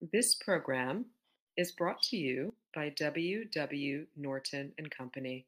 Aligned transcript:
This 0.00 0.34
program 0.34 1.04
is 1.58 1.72
brought 1.72 2.00
to 2.04 2.16
you 2.16 2.54
by 2.74 2.88
W. 2.88 3.44
W. 3.44 4.06
Norton 4.16 4.72
and 4.78 4.90
Company, 4.90 5.46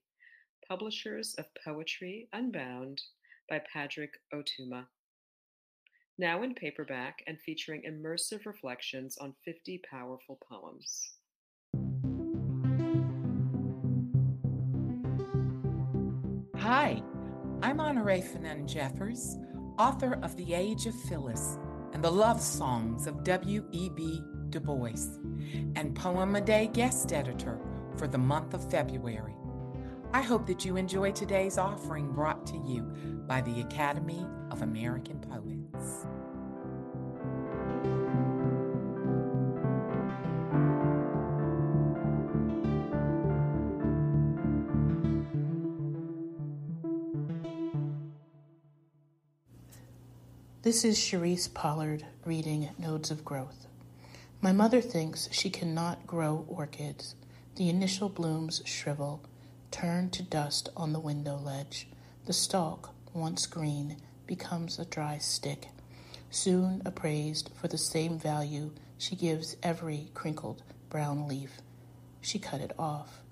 publishers 0.69 1.35
of 1.39 1.47
Poetry 1.65 2.29
Unbound 2.35 3.01
by 3.49 3.63
Padraig 3.73 4.11
Ó 4.35 4.45
Tuama. 4.45 4.85
Now 6.19 6.43
in 6.43 6.55
paperback 6.55 7.23
and 7.27 7.41
featuring 7.41 7.85
immersive 7.89 8.45
reflections 8.45 9.17
on 9.17 9.35
50 9.43 9.81
powerful 9.91 10.39
poems. 10.47 11.13
Hi, 16.59 17.03
I'm 17.63 17.79
Honorée 17.79 18.23
Fanonne 18.23 18.69
Jeffers, 18.69 19.39
author 19.79 20.19
of 20.23 20.37
The 20.37 20.53
Age 20.53 20.85
of 20.85 20.95
Phyllis 21.09 21.57
and 21.95 22.05
the 22.05 22.11
love 22.11 22.41
songs 22.41 23.07
of 23.07 23.25
W.E.B. 23.25 24.23
Du 24.53 24.61
Bois, 24.61 25.19
and 25.77 25.95
Poem 25.95 26.37
a 26.37 26.41
Day 26.41 26.69
guest 26.71 27.11
editor 27.15 27.59
for 27.97 28.07
the 28.07 28.19
month 28.19 28.53
of 28.53 28.71
February. 28.71 29.35
I 30.13 30.21
hope 30.21 30.47
that 30.47 30.63
you 30.63 30.77
enjoy 30.77 31.13
today's 31.13 31.57
offering 31.57 32.13
brought 32.13 32.47
to 32.49 32.59
you 32.59 32.83
by 33.27 33.41
the 33.41 33.63
Academy 33.63 34.27
of 34.51 34.61
American 34.61 35.21
Poets. 35.21 36.07
This 50.61 50.85
is 50.85 50.99
Cherise 50.99 51.53
Pollard 51.55 52.05
reading 52.27 52.69
Nodes 52.79 53.11
of 53.11 53.25
Growth. 53.25 53.67
My 54.45 54.51
mother 54.51 54.81
thinks 54.81 55.29
she 55.31 55.51
cannot 55.51 56.05
grow 56.05 56.45
orchids. 56.49 57.15
The 57.55 57.69
initial 57.69 58.09
blooms 58.09 58.61
shrivel, 58.65 59.23
turn 59.71 60.11
to 60.11 60.23
dust 60.25 60.69
on 60.77 60.93
the 60.93 60.99
window 60.99 61.37
ledge. 61.37 61.87
The 62.27 62.33
stalk, 62.33 62.93
once 63.15 63.47
green, 63.47 63.99
becomes 64.27 64.81
a 64.81 64.85
dry 64.85 65.19
stick, 65.19 65.69
soon 66.29 66.83
appraised 66.85 67.51
for 67.55 67.69
the 67.69 67.79
same 67.79 68.19
value 68.19 68.73
she 68.99 69.15
gives 69.15 69.57
every 69.63 70.11
crinkled 70.13 70.65
brown 70.91 71.29
leaf. 71.29 71.63
She 72.21 72.41
cut 72.41 72.61
it 72.61 72.73
off. 72.77 73.23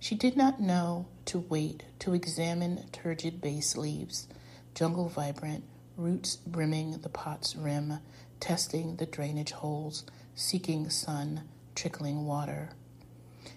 She 0.00 0.16
did 0.16 0.36
not 0.36 0.60
know 0.60 1.06
to 1.26 1.38
wait 1.38 1.84
to 2.00 2.12
examine 2.12 2.88
turgid 2.90 3.40
base 3.40 3.76
leaves, 3.76 4.26
jungle 4.74 5.08
vibrant, 5.08 5.62
roots 5.96 6.34
brimming 6.34 7.02
the 7.02 7.08
pot's 7.08 7.54
rim, 7.54 8.00
testing 8.40 8.96
the 8.96 9.06
drainage 9.06 9.52
holes, 9.52 10.02
seeking 10.40 10.88
sun, 10.88 11.42
trickling 11.74 12.24
water. 12.24 12.70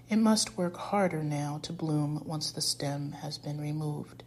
It 0.09 0.17
must 0.17 0.57
work 0.57 0.75
harder 0.75 1.23
now 1.23 1.59
to 1.63 1.71
bloom 1.71 2.21
once 2.25 2.51
the 2.51 2.59
stem 2.59 3.13
has 3.21 3.37
been 3.37 3.59
removed. 3.59 4.21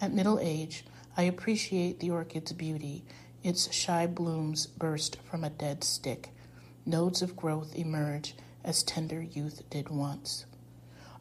At 0.00 0.14
middle 0.14 0.38
age, 0.40 0.84
I 1.16 1.24
appreciate 1.24 1.98
the 1.98 2.12
orchid's 2.12 2.52
beauty. 2.52 3.02
Its 3.42 3.74
shy 3.74 4.06
blooms 4.06 4.66
burst 4.66 5.16
from 5.28 5.42
a 5.42 5.50
dead 5.50 5.82
stick. 5.82 6.30
Nodes 6.86 7.20
of 7.20 7.36
growth 7.36 7.74
emerge 7.74 8.36
as 8.62 8.84
tender 8.84 9.20
youth 9.20 9.68
did 9.68 9.88
once. 9.88 10.46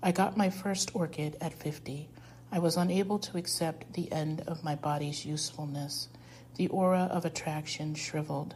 I 0.04 0.12
got 0.12 0.38
my 0.38 0.52
first 0.52 0.96
orchid 0.96 1.38
at 1.42 1.54
50. 1.54 2.08
I 2.52 2.60
was 2.60 2.78
unable 2.78 3.18
to 3.18 3.38
accept 3.38 3.94
the 3.94 4.12
end 4.12 4.44
of 4.46 4.64
my 4.64 4.76
body's 4.76 5.26
usefulness. 5.26 6.08
The 6.56 6.68
aura 6.68 7.10
of 7.12 7.26
attraction 7.26 7.96
shriveled. 7.96 8.54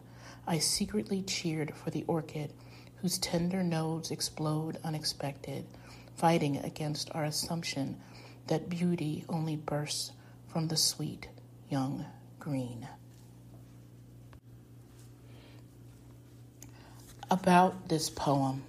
I 0.47 0.59
secretly 0.59 1.23
cheered 1.23 1.75
for 1.75 1.89
the 1.89 2.03
orchid, 2.07 2.53
whose 2.97 3.17
tender 3.17 3.63
nodes 3.63 4.11
explode 4.11 4.77
unexpected, 4.83 5.65
fighting 6.15 6.57
against 6.57 7.09
our 7.13 7.23
assumption 7.23 7.99
that 8.47 8.69
beauty 8.69 9.25
only 9.27 9.55
bursts 9.55 10.11
from 10.47 10.67
the 10.67 10.77
sweet 10.77 11.27
young 11.69 12.05
green. 12.39 12.87
About 17.31 17.89
this 17.89 18.11
poem. 18.11 18.63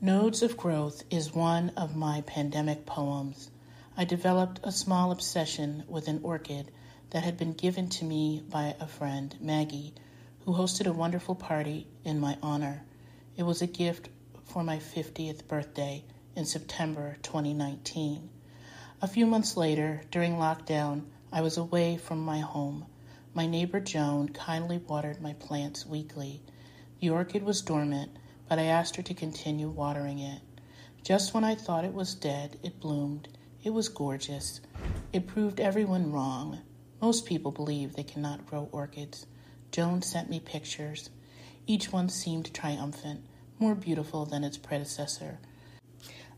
Nodes 0.00 0.42
of 0.42 0.56
Growth 0.56 1.04
is 1.10 1.32
one 1.32 1.70
of 1.76 1.94
my 1.94 2.22
pandemic 2.22 2.86
poems. 2.86 3.50
I 3.96 4.04
developed 4.04 4.58
a 4.64 4.72
small 4.72 5.12
obsession 5.12 5.84
with 5.86 6.08
an 6.08 6.20
orchid 6.24 6.72
that 7.10 7.22
had 7.22 7.38
been 7.38 7.52
given 7.52 7.88
to 7.90 8.04
me 8.04 8.42
by 8.50 8.74
a 8.80 8.88
friend, 8.88 9.36
Maggie, 9.40 9.94
who 10.44 10.52
hosted 10.54 10.86
a 10.86 10.92
wonderful 10.92 11.36
party 11.36 11.86
in 12.04 12.18
my 12.18 12.36
honor. 12.42 12.82
It 13.36 13.44
was 13.44 13.62
a 13.62 13.66
gift 13.66 14.08
for 14.44 14.64
my 14.64 14.78
50th 14.78 15.46
birthday 15.46 16.04
in 16.34 16.44
September 16.44 17.16
2019. 17.22 18.28
A 19.00 19.06
few 19.06 19.24
months 19.24 19.56
later, 19.56 20.02
during 20.10 20.34
lockdown, 20.34 21.04
I 21.32 21.42
was 21.42 21.56
away 21.56 21.96
from 21.96 22.18
my 22.20 22.40
home. 22.40 22.86
My 23.34 23.46
neighbor 23.46 23.78
Joan 23.78 24.30
kindly 24.30 24.78
watered 24.78 25.22
my 25.22 25.32
plants 25.34 25.86
weekly. 25.86 26.42
The 27.00 27.10
orchid 27.10 27.44
was 27.44 27.62
dormant, 27.62 28.10
but 28.48 28.58
I 28.58 28.64
asked 28.64 28.96
her 28.96 29.02
to 29.02 29.14
continue 29.14 29.68
watering 29.68 30.18
it. 30.18 30.40
Just 31.04 31.34
when 31.34 31.44
I 31.44 31.54
thought 31.54 31.84
it 31.84 31.94
was 31.94 32.14
dead, 32.14 32.58
it 32.62 32.80
bloomed. 32.80 33.28
It 33.62 33.70
was 33.70 33.88
gorgeous. 33.88 34.60
It 35.12 35.28
proved 35.28 35.60
everyone 35.60 36.10
wrong. 36.10 36.58
Most 37.00 37.26
people 37.26 37.52
believe 37.52 37.94
they 37.94 38.02
cannot 38.02 38.46
grow 38.46 38.68
orchids. 38.72 39.26
Joan 39.72 40.02
sent 40.02 40.28
me 40.28 40.38
pictures. 40.38 41.08
Each 41.66 41.90
one 41.90 42.10
seemed 42.10 42.52
triumphant, 42.52 43.22
more 43.58 43.74
beautiful 43.74 44.26
than 44.26 44.44
its 44.44 44.58
predecessor. 44.58 45.38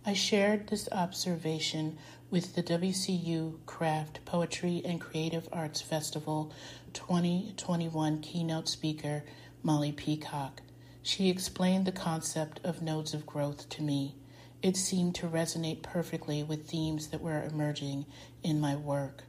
I 0.07 0.13
shared 0.13 0.69
this 0.69 0.89
observation 0.93 1.99
with 2.31 2.55
the 2.55 2.63
WCU 2.63 3.59
Craft 3.67 4.25
Poetry 4.25 4.83
and 4.85 5.01
Creative 5.01 5.49
Arts 5.53 5.81
Festival 5.81 6.53
2021 6.93 8.21
keynote 8.21 8.69
speaker, 8.69 9.25
Molly 9.65 9.91
Peacock. 9.91 10.63
She 11.03 11.29
explained 11.29 11.87
the 11.87 11.93
concept 11.93 12.61
of 12.63 12.83
nodes 12.83 13.15
of 13.15 13.27
growth 13.27 13.69
to 13.71 13.83
me. 13.83 14.15
It 14.63 14.77
seemed 14.77 15.17
to 15.17 15.27
resonate 15.27 15.83
perfectly 15.83 16.45
with 16.45 16.69
themes 16.69 17.09
that 17.09 17.21
were 17.21 17.43
emerging 17.43 18.07
in 18.45 18.61
my 18.61 18.77
work. 18.77 19.25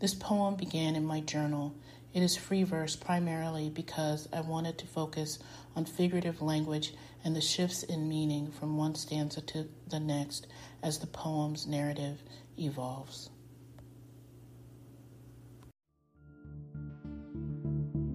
This 0.00 0.14
poem 0.14 0.56
began 0.56 0.94
in 0.94 1.06
my 1.06 1.20
journal. 1.20 1.74
It 2.12 2.22
is 2.22 2.36
free 2.36 2.64
verse 2.64 2.96
primarily 2.96 3.70
because 3.70 4.28
I 4.32 4.40
wanted 4.40 4.78
to 4.78 4.86
focus 4.86 5.38
on 5.76 5.84
figurative 5.84 6.42
language 6.42 6.92
and 7.24 7.36
the 7.36 7.40
shifts 7.40 7.84
in 7.84 8.08
meaning 8.08 8.50
from 8.50 8.76
one 8.76 8.96
stanza 8.96 9.40
to 9.42 9.68
the 9.88 10.00
next 10.00 10.48
as 10.82 10.98
the 10.98 11.06
poem's 11.06 11.68
narrative 11.68 12.22
evolves. 12.58 13.30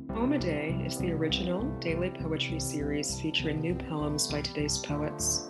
Poem 0.09 0.33
a 0.33 0.39
Day 0.39 0.81
is 0.85 0.97
the 0.97 1.11
original 1.11 1.63
daily 1.79 2.09
poetry 2.09 2.59
series 2.59 3.19
featuring 3.21 3.61
new 3.61 3.75
poems 3.75 4.27
by 4.27 4.41
today's 4.41 4.77
poets. 4.77 5.47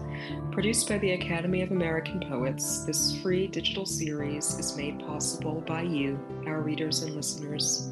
Produced 0.51 0.89
by 0.89 0.97
the 0.99 1.11
Academy 1.11 1.61
of 1.61 1.71
American 1.71 2.19
Poets, 2.19 2.83
this 2.85 3.19
free 3.21 3.47
digital 3.47 3.85
series 3.85 4.59
is 4.59 4.75
made 4.75 4.99
possible 4.99 5.63
by 5.67 5.81
you, 5.81 6.19
our 6.45 6.61
readers 6.61 7.03
and 7.03 7.15
listeners. 7.15 7.91